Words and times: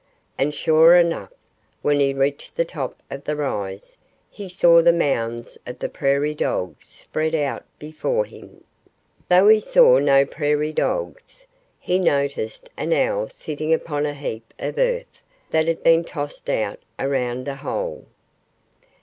And 0.35 0.51
sure 0.51 0.95
enough! 0.95 1.31
when 1.83 1.99
he 1.99 2.11
reached 2.11 2.55
the 2.55 2.65
top 2.65 2.95
of 3.11 3.23
the 3.23 3.35
rise 3.35 3.99
he 4.31 4.49
saw 4.49 4.81
the 4.81 4.91
mounds 4.91 5.59
of 5.67 5.77
the 5.77 5.89
prairie 5.89 6.33
dogs 6.33 6.87
spread 6.87 7.35
out 7.35 7.65
before 7.77 8.25
him. 8.25 8.63
Though 9.29 9.47
he 9.47 9.59
saw 9.59 9.99
no 9.99 10.25
prairie 10.25 10.73
dogs, 10.73 11.45
he 11.79 11.99
noticed 11.99 12.67
an 12.77 12.93
owl 12.93 13.29
sitting 13.29 13.75
upon 13.75 14.07
a 14.07 14.15
heap 14.15 14.55
of 14.57 14.79
earth 14.79 15.21
that 15.51 15.67
had 15.67 15.83
been 15.83 16.03
tossed 16.03 16.49
out 16.49 16.79
around 16.97 17.47
a 17.47 17.57
hole. 17.57 18.07